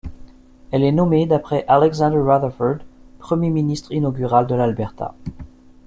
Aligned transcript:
Elle 0.71 0.83
est 0.83 0.91
nommée 0.91 1.27
d'apres 1.27 1.63
Alexander 1.67 2.17
Rutherford, 2.17 2.77
premier 3.19 3.51
ministre 3.51 3.91
inaugural 3.91 4.47
de 4.47 4.55
l'Alberta. 4.55 5.13